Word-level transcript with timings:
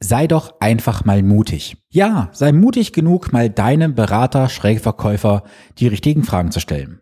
Sei 0.00 0.28
doch 0.28 0.60
einfach 0.60 1.04
mal 1.04 1.24
mutig. 1.24 1.76
Ja, 1.90 2.28
sei 2.32 2.52
mutig 2.52 2.92
genug, 2.92 3.32
mal 3.32 3.50
deinem 3.50 3.96
Berater, 3.96 4.48
Schrägverkäufer 4.48 5.42
die 5.78 5.88
richtigen 5.88 6.22
Fragen 6.22 6.52
zu 6.52 6.60
stellen. 6.60 7.00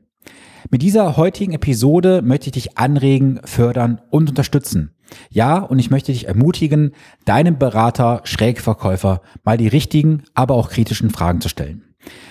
Mit 0.71 0.81
dieser 0.81 1.19
heutigen 1.19 1.53
Episode 1.53 2.23
möchte 2.23 2.47
ich 2.47 2.53
dich 2.53 2.79
anregen, 2.79 3.41
fördern 3.45 4.01
und 4.11 4.31
unterstützen. 4.31 4.95
Ja, 5.31 5.59
und 5.59 5.79
ich 5.79 5.91
möchte 5.91 6.11
dich 6.11 6.27
ermutigen, 6.27 6.93
deinem 7.27 7.59
Berater, 7.59 8.23
Schrägverkäufer 8.25 9.21
mal 9.45 9.59
die 9.59 9.69
richtigen, 9.69 10.23
aber 10.35 10.55
auch 10.55 10.71
kritischen 10.71 11.11
Fragen 11.11 11.43
zu 11.43 11.51
stellen. 11.51 11.86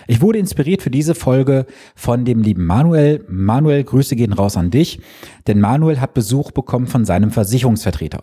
Ich 0.08 0.22
wurde 0.22 0.40
inspiriert 0.40 0.82
für 0.82 0.92
diese 0.92 1.16
Folge 1.16 1.66
von 1.96 2.26
dem 2.26 2.42
lieben 2.42 2.66
Manuel. 2.66 3.26
Manuel, 3.28 3.84
Grüße 3.84 4.16
gehen 4.16 4.34
raus 4.34 4.58
an 4.58 4.72
dich, 4.72 5.00
denn 5.48 5.60
Manuel 5.60 6.00
hat 6.00 6.14
Besuch 6.14 6.52
bekommen 6.52 6.88
von 6.88 7.06
seinem 7.06 7.32
Versicherungsvertreter. 7.32 8.22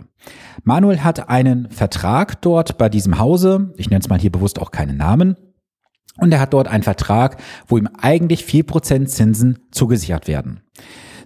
Manuel 0.64 1.02
hat 1.02 1.28
einen 1.28 1.70
Vertrag 1.70 2.40
dort 2.42 2.78
bei 2.78 2.88
diesem 2.88 3.18
Hause, 3.18 3.72
ich 3.76 3.90
nenne 3.90 4.00
es 4.00 4.08
mal 4.08 4.18
hier 4.18 4.32
bewusst 4.32 4.60
auch 4.60 4.70
keinen 4.70 4.96
Namen, 4.96 5.36
und 6.18 6.32
er 6.32 6.40
hat 6.40 6.52
dort 6.52 6.68
einen 6.68 6.82
Vertrag, 6.82 7.38
wo 7.66 7.78
ihm 7.78 7.88
eigentlich 7.98 8.44
vier 8.44 8.64
Prozent 8.64 9.10
Zinsen 9.10 9.58
zugesichert 9.70 10.28
werden. 10.28 10.60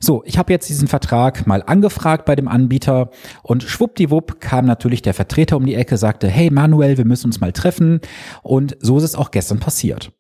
So, 0.01 0.23
ich 0.25 0.39
habe 0.39 0.53
jetzt 0.53 0.69
diesen 0.69 0.89
Vertrag 0.89 1.47
mal 1.47 1.63
angefragt 1.63 2.25
bei 2.25 2.37
dem 2.37 2.49
Anbieter 2.49 3.11
und 3.43 3.63
schwuppdiwupp 3.63 4.41
kam 4.41 4.67
natürlich 4.67 5.03
der 5.03 5.15
Vertreter 5.15 5.57
um 5.57 5.67
die 5.67 5.75
Ecke, 5.75 5.97
sagte, 5.97 6.29
hey 6.29 6.51
Manuel, 6.51 6.99
wir 6.99 7.05
müssen 7.05 7.27
uns 7.27 7.41
mal 7.41 7.53
treffen 7.53 8.01
und 8.43 8.77
so 8.81 8.99
ist 8.99 9.05
es 9.05 9.15
auch 9.15 9.31
gestern 9.31 9.59
passiert. 9.59 10.13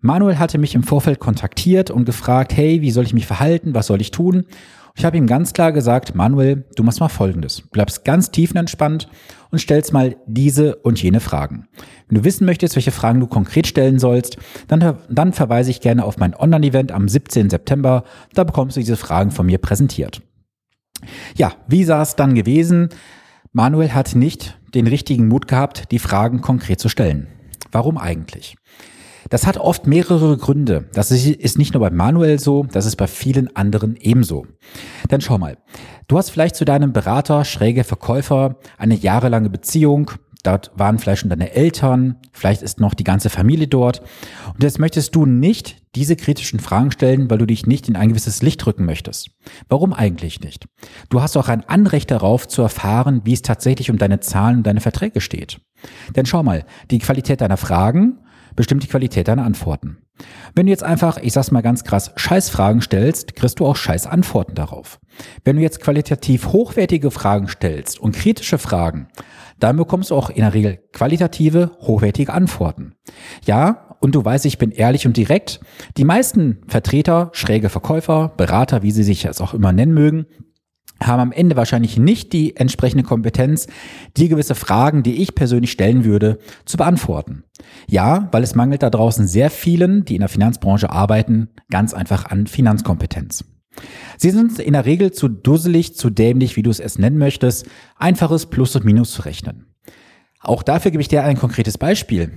Manuel 0.00 0.38
hatte 0.38 0.58
mich 0.58 0.74
im 0.74 0.82
Vorfeld 0.82 1.20
kontaktiert 1.20 1.90
und 1.90 2.04
gefragt, 2.04 2.56
hey, 2.56 2.80
wie 2.82 2.90
soll 2.90 3.04
ich 3.04 3.14
mich 3.14 3.26
verhalten, 3.26 3.74
was 3.74 3.86
soll 3.86 4.00
ich 4.00 4.10
tun? 4.10 4.46
Ich 4.94 5.04
habe 5.04 5.16
ihm 5.16 5.26
ganz 5.26 5.52
klar 5.52 5.72
gesagt, 5.72 6.14
Manuel, 6.14 6.66
du 6.76 6.82
machst 6.82 7.00
mal 7.00 7.08
Folgendes. 7.08 7.62
Bleibst 7.62 8.04
ganz 8.04 8.30
tiefenentspannt 8.30 9.08
und 9.50 9.58
stellst 9.58 9.92
mal 9.92 10.16
diese 10.26 10.76
und 10.76 11.02
jene 11.02 11.20
Fragen. 11.20 11.68
Wenn 12.08 12.18
du 12.18 12.24
wissen 12.24 12.44
möchtest, 12.44 12.76
welche 12.76 12.90
Fragen 12.90 13.20
du 13.20 13.26
konkret 13.26 13.66
stellen 13.66 13.98
sollst, 13.98 14.36
dann, 14.68 14.98
dann 15.08 15.32
verweise 15.32 15.70
ich 15.70 15.80
gerne 15.80 16.04
auf 16.04 16.18
mein 16.18 16.34
Online-Event 16.34 16.92
am 16.92 17.08
17. 17.08 17.50
September. 17.50 18.04
Da 18.34 18.44
bekommst 18.44 18.76
du 18.76 18.80
diese 18.80 18.96
Fragen 18.96 19.30
von 19.30 19.46
mir 19.46 19.58
präsentiert. 19.58 20.22
Ja, 21.36 21.52
wie 21.66 21.84
sah 21.84 22.02
es 22.02 22.16
dann 22.16 22.34
gewesen? 22.34 22.90
Manuel 23.52 23.92
hat 23.92 24.14
nicht 24.14 24.58
den 24.74 24.86
richtigen 24.86 25.28
Mut 25.28 25.48
gehabt, 25.48 25.90
die 25.90 25.98
Fragen 25.98 26.40
konkret 26.40 26.80
zu 26.80 26.88
stellen. 26.88 27.28
Warum 27.70 27.98
eigentlich? 27.98 28.56
Das 29.32 29.46
hat 29.46 29.56
oft 29.56 29.86
mehrere 29.86 30.36
Gründe. 30.36 30.90
Das 30.92 31.10
ist 31.10 31.56
nicht 31.56 31.72
nur 31.72 31.80
bei 31.80 31.88
Manuel 31.88 32.38
so, 32.38 32.66
das 32.70 32.84
ist 32.84 32.96
bei 32.96 33.06
vielen 33.06 33.56
anderen 33.56 33.96
ebenso. 33.96 34.44
Denn 35.10 35.22
schau 35.22 35.38
mal, 35.38 35.56
du 36.06 36.18
hast 36.18 36.28
vielleicht 36.28 36.54
zu 36.54 36.66
deinem 36.66 36.92
Berater, 36.92 37.46
schräge 37.46 37.82
Verkäufer, 37.82 38.56
eine 38.76 38.94
jahrelange 38.94 39.48
Beziehung, 39.48 40.10
Dort 40.42 40.72
waren 40.74 40.98
vielleicht 40.98 41.20
schon 41.20 41.30
deine 41.30 41.52
Eltern, 41.52 42.16
vielleicht 42.32 42.62
ist 42.62 42.80
noch 42.80 42.94
die 42.94 43.04
ganze 43.04 43.30
Familie 43.30 43.68
dort. 43.68 44.02
Und 44.52 44.62
jetzt 44.64 44.80
möchtest 44.80 45.14
du 45.14 45.24
nicht 45.24 45.80
diese 45.94 46.16
kritischen 46.16 46.58
Fragen 46.58 46.90
stellen, 46.90 47.30
weil 47.30 47.38
du 47.38 47.46
dich 47.46 47.66
nicht 47.66 47.88
in 47.88 47.94
ein 47.94 48.08
gewisses 48.08 48.42
Licht 48.42 48.64
drücken 48.64 48.84
möchtest. 48.84 49.30
Warum 49.68 49.92
eigentlich 49.92 50.40
nicht? 50.40 50.66
Du 51.10 51.22
hast 51.22 51.36
auch 51.36 51.48
ein 51.48 51.68
Anrecht 51.68 52.10
darauf 52.10 52.48
zu 52.48 52.60
erfahren, 52.60 53.20
wie 53.24 53.34
es 53.34 53.42
tatsächlich 53.42 53.88
um 53.88 53.98
deine 53.98 54.18
Zahlen 54.18 54.58
und 54.58 54.66
deine 54.66 54.80
Verträge 54.80 55.20
steht. 55.20 55.60
Denn 56.16 56.26
schau 56.26 56.42
mal, 56.42 56.64
die 56.90 56.98
Qualität 56.98 57.40
deiner 57.40 57.56
Fragen 57.56 58.18
bestimmt 58.56 58.82
die 58.82 58.88
Qualität 58.88 59.28
deiner 59.28 59.44
Antworten. 59.44 59.98
Wenn 60.54 60.66
du 60.66 60.70
jetzt 60.70 60.84
einfach, 60.84 61.18
ich 61.18 61.32
sag's 61.32 61.50
mal 61.50 61.62
ganz 61.62 61.84
krass, 61.84 62.12
Scheißfragen 62.16 62.82
stellst, 62.82 63.34
kriegst 63.34 63.60
du 63.60 63.66
auch 63.66 63.76
Scheißantworten 63.76 64.54
darauf. 64.54 65.00
Wenn 65.44 65.56
du 65.56 65.62
jetzt 65.62 65.80
qualitativ 65.80 66.48
hochwertige 66.48 67.10
Fragen 67.10 67.48
stellst 67.48 67.98
und 67.98 68.14
kritische 68.14 68.58
Fragen, 68.58 69.08
dann 69.58 69.76
bekommst 69.76 70.10
du 70.10 70.16
auch 70.16 70.30
in 70.30 70.42
der 70.42 70.54
Regel 70.54 70.78
qualitative, 70.92 71.70
hochwertige 71.80 72.32
Antworten. 72.32 72.94
Ja, 73.46 73.96
und 74.00 74.14
du 74.16 74.24
weißt, 74.24 74.46
ich 74.46 74.58
bin 74.58 74.72
ehrlich 74.72 75.06
und 75.06 75.16
direkt. 75.16 75.60
Die 75.96 76.04
meisten 76.04 76.58
Vertreter, 76.66 77.30
schräge 77.32 77.68
Verkäufer, 77.68 78.32
Berater, 78.36 78.82
wie 78.82 78.90
sie 78.90 79.04
sich 79.04 79.22
jetzt 79.22 79.40
auch 79.40 79.54
immer 79.54 79.72
nennen 79.72 79.94
mögen, 79.94 80.26
haben 81.06 81.20
am 81.20 81.32
Ende 81.32 81.56
wahrscheinlich 81.56 81.98
nicht 81.98 82.32
die 82.32 82.56
entsprechende 82.56 83.04
Kompetenz, 83.04 83.66
die 84.16 84.28
gewisse 84.28 84.54
Fragen, 84.54 85.02
die 85.02 85.22
ich 85.22 85.34
persönlich 85.34 85.72
stellen 85.72 86.04
würde, 86.04 86.38
zu 86.64 86.76
beantworten. 86.76 87.44
Ja, 87.88 88.28
weil 88.32 88.42
es 88.42 88.54
mangelt 88.54 88.82
da 88.82 88.90
draußen 88.90 89.26
sehr 89.26 89.50
vielen, 89.50 90.04
die 90.04 90.14
in 90.14 90.20
der 90.20 90.28
Finanzbranche 90.28 90.90
arbeiten, 90.90 91.48
ganz 91.70 91.94
einfach 91.94 92.26
an 92.26 92.46
Finanzkompetenz. 92.46 93.44
Sie 94.18 94.30
sind 94.30 94.58
in 94.58 94.74
der 94.74 94.84
Regel 94.84 95.12
zu 95.12 95.28
dusselig, 95.28 95.96
zu 95.96 96.10
dämlich, 96.10 96.56
wie 96.56 96.62
du 96.62 96.70
es 96.70 96.80
es 96.80 96.98
nennen 96.98 97.18
möchtest, 97.18 97.66
einfaches 97.96 98.46
Plus 98.46 98.76
und 98.76 98.84
Minus 98.84 99.12
zu 99.12 99.22
rechnen. 99.22 99.66
Auch 100.40 100.62
dafür 100.62 100.90
gebe 100.90 101.00
ich 101.00 101.08
dir 101.08 101.24
ein 101.24 101.38
konkretes 101.38 101.78
Beispiel. 101.78 102.32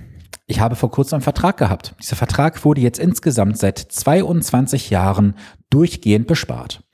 Ich 0.46 0.60
habe 0.60 0.76
vor 0.76 0.92
kurzem 0.92 1.16
einen 1.16 1.22
Vertrag 1.22 1.56
gehabt. 1.56 1.96
Dieser 2.00 2.14
Vertrag 2.14 2.64
wurde 2.64 2.80
jetzt 2.80 3.00
insgesamt 3.00 3.58
seit 3.58 3.78
22 3.78 4.90
Jahren 4.90 5.34
durchgehend 5.70 6.28
bespart. 6.28 6.85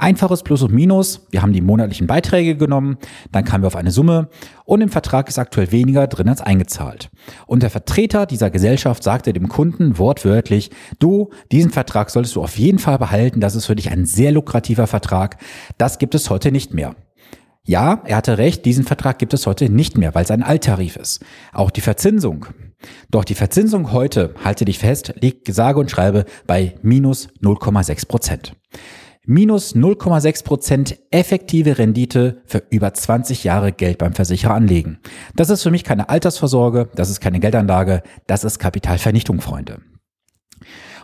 Einfaches 0.00 0.42
Plus 0.42 0.62
und 0.62 0.72
Minus. 0.72 1.26
Wir 1.30 1.42
haben 1.42 1.52
die 1.52 1.60
monatlichen 1.60 2.06
Beiträge 2.06 2.56
genommen, 2.56 2.96
dann 3.32 3.44
kamen 3.44 3.62
wir 3.62 3.68
auf 3.68 3.76
eine 3.76 3.90
Summe 3.90 4.28
und 4.64 4.80
im 4.80 4.88
Vertrag 4.88 5.28
ist 5.28 5.38
aktuell 5.38 5.72
weniger 5.72 6.06
drin 6.06 6.28
als 6.28 6.40
eingezahlt. 6.40 7.10
Und 7.46 7.62
der 7.62 7.70
Vertreter 7.70 8.26
dieser 8.26 8.50
Gesellschaft 8.50 9.02
sagte 9.02 9.32
dem 9.32 9.48
Kunden 9.48 9.98
wortwörtlich, 9.98 10.70
du, 10.98 11.30
diesen 11.52 11.70
Vertrag 11.70 12.10
solltest 12.10 12.36
du 12.36 12.42
auf 12.42 12.56
jeden 12.56 12.78
Fall 12.78 12.98
behalten, 12.98 13.40
das 13.40 13.54
ist 13.54 13.66
für 13.66 13.76
dich 13.76 13.90
ein 13.90 14.06
sehr 14.06 14.32
lukrativer 14.32 14.86
Vertrag, 14.86 15.36
das 15.76 15.98
gibt 15.98 16.14
es 16.14 16.30
heute 16.30 16.50
nicht 16.50 16.72
mehr. 16.72 16.96
Ja, 17.64 18.02
er 18.06 18.16
hatte 18.16 18.38
recht, 18.38 18.64
diesen 18.64 18.84
Vertrag 18.84 19.18
gibt 19.18 19.34
es 19.34 19.46
heute 19.46 19.68
nicht 19.68 19.98
mehr, 19.98 20.14
weil 20.14 20.24
es 20.24 20.30
ein 20.30 20.42
Alttarif 20.42 20.96
ist. 20.96 21.22
Auch 21.52 21.70
die 21.70 21.82
Verzinsung. 21.82 22.46
Doch 23.10 23.24
die 23.24 23.34
Verzinsung 23.34 23.92
heute, 23.92 24.34
halte 24.42 24.64
dich 24.64 24.78
fest, 24.78 25.12
liegt 25.20 25.52
sage 25.52 25.78
und 25.78 25.90
schreibe 25.90 26.24
bei 26.46 26.74
minus 26.82 27.28
0,6 27.42 28.08
Prozent 28.08 28.56
minus 29.26 29.74
0,6 29.74 30.44
Prozent 30.44 30.98
effektive 31.10 31.78
Rendite 31.78 32.42
für 32.46 32.62
über 32.70 32.92
20 32.92 33.44
Jahre 33.44 33.72
Geld 33.72 33.98
beim 33.98 34.14
Versicherer 34.14 34.54
anlegen. 34.54 34.98
Das 35.36 35.50
ist 35.50 35.62
für 35.62 35.70
mich 35.70 35.84
keine 35.84 36.08
Altersvorsorge, 36.08 36.88
das 36.94 37.10
ist 37.10 37.20
keine 37.20 37.40
Geldanlage, 37.40 38.02
das 38.26 38.44
ist 38.44 38.58
Kapitalvernichtung, 38.58 39.40
Freunde. 39.40 39.80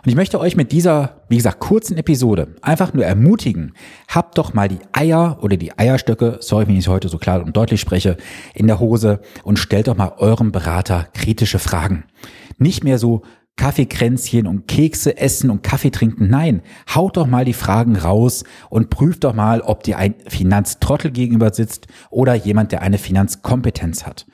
Und 0.07 0.11
ich 0.11 0.17
möchte 0.17 0.39
euch 0.39 0.55
mit 0.55 0.71
dieser, 0.71 1.23
wie 1.29 1.37
gesagt, 1.37 1.59
kurzen 1.59 1.97
Episode 1.97 2.55
einfach 2.63 2.95
nur 2.95 3.05
ermutigen, 3.05 3.73
habt 4.07 4.39
doch 4.39 4.55
mal 4.55 4.69
die 4.69 4.79
Eier 4.93 5.39
oder 5.43 5.57
die 5.57 5.77
Eierstöcke, 5.77 6.39
sorry, 6.41 6.69
wenn 6.69 6.77
ich 6.77 6.87
heute 6.87 7.09
so 7.09 7.19
klar 7.19 7.43
und 7.43 7.57
deutlich 7.57 7.81
spreche, 7.81 8.17
in 8.55 8.69
der 8.69 8.79
Hose 8.79 9.21
und 9.43 9.59
stellt 9.59 9.89
doch 9.89 9.97
mal 9.97 10.13
eurem 10.19 10.53
Berater 10.53 11.09
kritische 11.13 11.59
Fragen. 11.59 12.05
Nicht 12.57 12.85
mehr 12.85 12.99
so, 12.99 13.23
Kaffeekränzchen 13.57 14.47
und 14.47 14.69
Kekse 14.69 15.17
essen 15.17 15.51
und 15.51 15.63
Kaffee 15.63 15.91
trinken. 15.91 16.29
Nein, 16.29 16.63
haut 16.95 17.17
doch 17.17 17.27
mal 17.27 17.45
die 17.45 17.55
Fragen 17.55 17.97
raus 17.97 18.45
und 18.69 18.91
prüft 18.91 19.25
doch 19.25 19.35
mal, 19.35 19.63
ob 19.63 19.83
dir 19.83 19.99
ein 19.99 20.15
Finanztrottel 20.29 21.11
gegenüber 21.11 21.53
sitzt 21.53 21.87
oder 22.11 22.35
jemand, 22.35 22.73
der 22.73 22.83
eine 22.83 22.99
Finanzkompetenz 22.99 24.05
hat. 24.07 24.27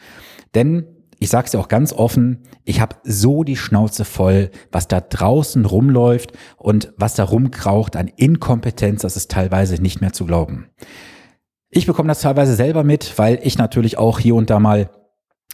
Denn 0.55 0.87
ich 1.21 1.31
sage 1.31 1.45
es 1.45 1.53
dir 1.53 1.61
auch 1.61 1.69
ganz 1.69 1.93
offen, 1.93 2.41
ich 2.65 2.81
habe 2.81 2.97
so 3.05 3.45
die 3.45 3.57
Schnauze 3.57 4.05
voll, 4.05 4.51
was 4.73 4.89
da 4.89 5.01
draußen 5.01 5.65
rumläuft 5.65 6.33
und 6.57 6.93
was 6.97 7.15
da 7.15 7.23
rumkraucht 7.23 7.95
an 7.95 8.09
Inkompetenz, 8.09 9.03
das 9.03 9.17
ist 9.17 9.31
teilweise 9.31 9.81
nicht 9.81 10.01
mehr 10.01 10.13
zu 10.13 10.27
glauben. 10.27 10.67
Ich 11.71 11.87
bekomme 11.87 12.09
das 12.09 12.23
teilweise 12.23 12.57
selber 12.57 12.83
mit, 12.83 13.19
weil 13.19 13.39
ich 13.45 13.57
natürlich 13.57 13.99
auch 13.99 14.19
hier 14.19 14.35
und 14.35 14.51
da 14.51 14.59
mal 14.59 14.91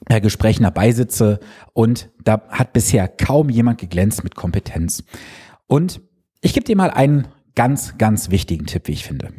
äh, 0.07 0.21
Gesprächen 0.21 0.63
dabei 0.63 0.93
sitze 0.93 1.41
und 1.73 2.11
da 2.23 2.43
hat 2.51 2.73
bisher 2.73 3.09
kaum 3.09 3.51
jemand 3.51 3.79
geglänzt 3.79 4.25
mit 4.25 4.35
Kompetenz. 4.35 5.05
Und 5.67 6.01
ich 6.41 6.55
gebe 6.55 6.65
dir 6.65 6.77
mal 6.77 6.91
einen 6.91 7.29
ganz, 7.55 7.99
ganz 7.99 8.31
wichtigen 8.31 8.67
Tipp, 8.67 8.87
wie 8.87 8.93
ich 8.93 9.05
finde. 9.05 9.33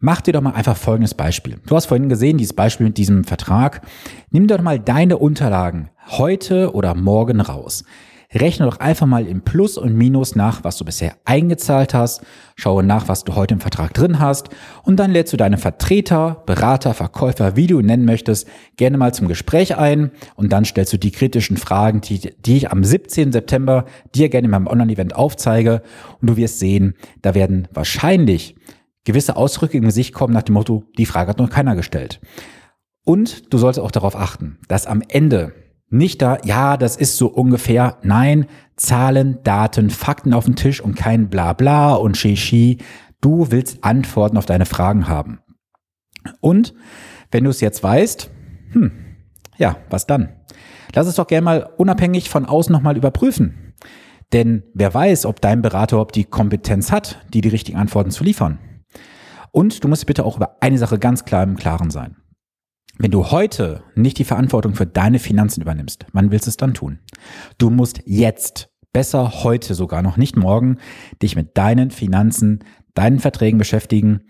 Mach 0.00 0.20
dir 0.20 0.32
doch 0.32 0.42
mal 0.42 0.54
einfach 0.54 0.76
folgendes 0.76 1.14
Beispiel. 1.14 1.60
Du 1.66 1.76
hast 1.76 1.86
vorhin 1.86 2.08
gesehen, 2.08 2.36
dieses 2.36 2.52
Beispiel 2.52 2.86
mit 2.86 2.98
diesem 2.98 3.24
Vertrag. 3.24 3.80
Nimm 4.30 4.48
doch 4.48 4.60
mal 4.60 4.78
deine 4.78 5.16
Unterlagen 5.18 5.90
heute 6.08 6.74
oder 6.74 6.94
morgen 6.94 7.40
raus. 7.40 7.84
Rechne 8.34 8.66
doch 8.66 8.80
einfach 8.80 9.06
mal 9.06 9.26
im 9.26 9.42
Plus 9.42 9.78
und 9.78 9.94
Minus 9.94 10.34
nach, 10.34 10.64
was 10.64 10.76
du 10.76 10.84
bisher 10.84 11.16
eingezahlt 11.24 11.94
hast. 11.94 12.22
Schaue 12.56 12.82
nach, 12.82 13.06
was 13.08 13.24
du 13.24 13.34
heute 13.34 13.54
im 13.54 13.60
Vertrag 13.60 13.94
drin 13.94 14.18
hast. 14.18 14.48
Und 14.82 14.96
dann 14.96 15.12
lädst 15.12 15.32
du 15.32 15.36
deine 15.36 15.56
Vertreter, 15.56 16.42
Berater, 16.44 16.94
Verkäufer, 16.94 17.56
wie 17.56 17.68
du 17.68 17.80
nennen 17.80 18.04
möchtest, 18.04 18.48
gerne 18.76 18.98
mal 18.98 19.14
zum 19.14 19.28
Gespräch 19.28 19.76
ein. 19.76 20.10
Und 20.34 20.52
dann 20.52 20.64
stellst 20.64 20.92
du 20.92 20.98
die 20.98 21.12
kritischen 21.12 21.56
Fragen, 21.56 22.00
die, 22.00 22.34
die 22.40 22.56
ich 22.56 22.72
am 22.72 22.82
17. 22.82 23.30
September 23.30 23.84
dir 24.14 24.28
gerne 24.28 24.46
in 24.46 24.50
meinem 24.50 24.66
Online-Event 24.66 25.14
aufzeige. 25.14 25.82
Und 26.20 26.30
du 26.30 26.36
wirst 26.36 26.58
sehen, 26.58 26.94
da 27.22 27.34
werden 27.34 27.68
wahrscheinlich 27.72 28.56
gewisse 29.04 29.36
Ausdrücke 29.36 29.76
im 29.76 29.84
Gesicht 29.84 30.12
kommen 30.12 30.34
nach 30.34 30.42
dem 30.42 30.54
Motto, 30.54 30.84
die 30.98 31.06
Frage 31.06 31.30
hat 31.30 31.38
noch 31.38 31.50
keiner 31.50 31.76
gestellt. 31.76 32.20
Und 33.04 33.52
du 33.52 33.58
solltest 33.58 33.84
auch 33.84 33.90
darauf 33.90 34.16
achten, 34.16 34.58
dass 34.66 34.86
am 34.86 35.02
Ende 35.06 35.52
nicht 35.98 36.22
da, 36.22 36.38
ja, 36.44 36.76
das 36.76 36.96
ist 36.96 37.16
so 37.16 37.28
ungefähr. 37.28 37.98
Nein, 38.02 38.46
Zahlen, 38.76 39.38
Daten, 39.44 39.90
Fakten 39.90 40.34
auf 40.34 40.44
dem 40.44 40.56
Tisch 40.56 40.80
und 40.80 40.94
kein 40.96 41.28
Blabla 41.28 41.94
und 41.94 42.16
Shishi. 42.16 42.78
Du 43.20 43.50
willst 43.50 43.84
Antworten 43.84 44.36
auf 44.36 44.46
deine 44.46 44.66
Fragen 44.66 45.08
haben. 45.08 45.40
Und 46.40 46.74
wenn 47.30 47.44
du 47.44 47.50
es 47.50 47.60
jetzt 47.60 47.82
weißt, 47.82 48.30
hm, 48.72 48.92
Ja, 49.56 49.76
was 49.88 50.06
dann? 50.06 50.30
Lass 50.94 51.06
es 51.06 51.16
doch 51.16 51.26
gerne 51.26 51.44
mal 51.44 51.70
unabhängig 51.76 52.28
von 52.28 52.46
außen 52.46 52.72
nochmal 52.72 52.96
überprüfen. 52.96 53.74
Denn 54.32 54.64
wer 54.74 54.92
weiß, 54.92 55.26
ob 55.26 55.40
dein 55.40 55.62
Berater 55.62 55.96
überhaupt 55.96 56.16
die 56.16 56.24
Kompetenz 56.24 56.90
hat, 56.90 57.24
dir 57.32 57.42
die 57.42 57.48
richtigen 57.48 57.78
Antworten 57.78 58.10
zu 58.10 58.24
liefern. 58.24 58.58
Und 59.52 59.84
du 59.84 59.88
musst 59.88 60.06
bitte 60.06 60.24
auch 60.24 60.36
über 60.36 60.56
eine 60.60 60.78
Sache 60.78 60.98
ganz 60.98 61.24
klar 61.24 61.44
im 61.44 61.56
Klaren 61.56 61.90
sein. 61.90 62.16
Wenn 62.96 63.10
du 63.10 63.30
heute 63.30 63.82
nicht 63.96 64.18
die 64.18 64.24
Verantwortung 64.24 64.74
für 64.74 64.86
deine 64.86 65.18
Finanzen 65.18 65.60
übernimmst, 65.60 66.06
wann 66.12 66.30
willst 66.30 66.46
du 66.46 66.50
es 66.50 66.56
dann 66.56 66.74
tun? 66.74 67.00
Du 67.58 67.70
musst 67.70 68.00
jetzt, 68.06 68.68
besser 68.92 69.42
heute 69.42 69.74
sogar 69.74 70.00
noch, 70.00 70.16
nicht 70.16 70.36
morgen, 70.36 70.78
dich 71.20 71.34
mit 71.34 71.58
deinen 71.58 71.90
Finanzen, 71.90 72.60
deinen 72.94 73.18
Verträgen 73.18 73.58
beschäftigen. 73.58 74.20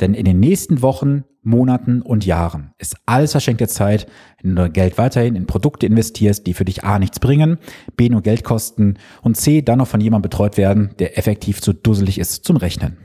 Denn 0.00 0.14
in 0.14 0.24
den 0.24 0.40
nächsten 0.40 0.80
Wochen, 0.80 1.24
Monaten 1.42 2.00
und 2.00 2.24
Jahren 2.24 2.72
ist 2.78 2.96
alles 3.04 3.32
verschenkte 3.32 3.68
Zeit, 3.68 4.06
wenn 4.42 4.56
du 4.56 4.70
Geld 4.70 4.96
weiterhin 4.96 5.36
in 5.36 5.46
Produkte 5.46 5.84
investierst, 5.84 6.46
die 6.46 6.54
für 6.54 6.64
dich 6.64 6.82
A 6.82 6.98
nichts 6.98 7.20
bringen, 7.20 7.58
B 7.98 8.08
nur 8.08 8.22
Geld 8.22 8.42
kosten 8.42 8.94
und 9.20 9.36
C 9.36 9.60
dann 9.60 9.78
noch 9.78 9.88
von 9.88 10.00
jemandem 10.00 10.30
betreut 10.30 10.56
werden, 10.56 10.94
der 10.98 11.18
effektiv 11.18 11.60
zu 11.60 11.74
dusselig 11.74 12.18
ist 12.18 12.46
zum 12.46 12.56
Rechnen. 12.56 12.96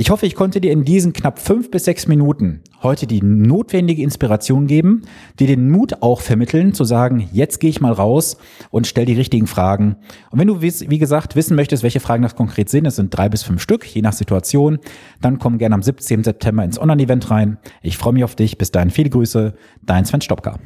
Ich 0.00 0.08
hoffe, 0.08 0.24
ich 0.24 0.34
konnte 0.34 0.62
dir 0.62 0.72
in 0.72 0.86
diesen 0.86 1.12
knapp 1.12 1.38
fünf 1.38 1.70
bis 1.70 1.84
sechs 1.84 2.08
Minuten 2.08 2.62
heute 2.82 3.06
die 3.06 3.20
notwendige 3.22 4.02
Inspiration 4.02 4.66
geben, 4.66 5.02
dir 5.38 5.46
den 5.46 5.70
Mut 5.70 6.00
auch 6.00 6.22
vermitteln, 6.22 6.72
zu 6.72 6.84
sagen, 6.84 7.28
jetzt 7.34 7.60
gehe 7.60 7.68
ich 7.68 7.82
mal 7.82 7.92
raus 7.92 8.38
und 8.70 8.86
stell 8.86 9.04
die 9.04 9.12
richtigen 9.12 9.46
Fragen. 9.46 9.96
Und 10.30 10.38
wenn 10.38 10.48
du, 10.48 10.62
wie 10.62 10.98
gesagt, 10.98 11.36
wissen 11.36 11.54
möchtest, 11.54 11.82
welche 11.82 12.00
Fragen 12.00 12.22
das 12.22 12.34
konkret 12.34 12.70
sind, 12.70 12.86
es 12.86 12.96
sind 12.96 13.14
drei 13.14 13.28
bis 13.28 13.42
fünf 13.42 13.60
Stück, 13.60 13.84
je 13.84 14.00
nach 14.00 14.14
Situation, 14.14 14.78
dann 15.20 15.38
komm 15.38 15.58
gerne 15.58 15.74
am 15.74 15.82
17. 15.82 16.24
September 16.24 16.64
ins 16.64 16.80
Online-Event 16.80 17.30
rein. 17.30 17.58
Ich 17.82 17.98
freue 17.98 18.14
mich 18.14 18.24
auf 18.24 18.34
dich. 18.34 18.56
Bis 18.56 18.70
dahin 18.70 18.88
viele 18.88 19.10
Grüße, 19.10 19.52
dein 19.82 20.06
Sven 20.06 20.22
Stopka. 20.22 20.58